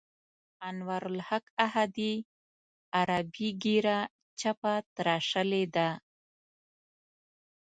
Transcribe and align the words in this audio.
انوارالحق 0.69 1.45
احدي 1.65 2.13
عربي 2.97 3.49
ږیره 3.63 3.99
چپه 4.39 4.73
تراشلې 4.95 5.63
ده. 5.75 5.89